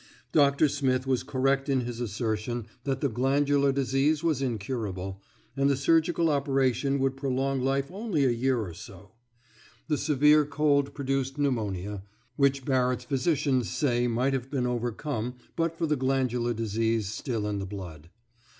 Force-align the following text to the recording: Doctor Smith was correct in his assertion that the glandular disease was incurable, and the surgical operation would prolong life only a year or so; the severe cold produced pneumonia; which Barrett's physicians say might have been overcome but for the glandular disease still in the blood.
Doctor 0.31 0.67
Smith 0.67 1.05
was 1.05 1.21
correct 1.21 1.69
in 1.69 1.81
his 1.81 1.99
assertion 1.99 2.65
that 2.85 3.01
the 3.01 3.07
glandular 3.07 3.71
disease 3.71 4.23
was 4.23 4.41
incurable, 4.41 5.21
and 5.55 5.69
the 5.69 5.77
surgical 5.77 6.31
operation 6.31 6.97
would 6.97 7.15
prolong 7.15 7.61
life 7.61 7.91
only 7.91 8.25
a 8.25 8.31
year 8.31 8.57
or 8.61 8.73
so; 8.73 9.11
the 9.89 9.99
severe 9.99 10.43
cold 10.43 10.95
produced 10.95 11.37
pneumonia; 11.37 12.01
which 12.35 12.65
Barrett's 12.65 13.03
physicians 13.05 13.69
say 13.69 14.07
might 14.07 14.33
have 14.33 14.49
been 14.49 14.65
overcome 14.65 15.35
but 15.55 15.77
for 15.77 15.85
the 15.85 15.95
glandular 15.95 16.55
disease 16.55 17.07
still 17.09 17.45
in 17.45 17.59
the 17.59 17.67
blood. 17.67 18.09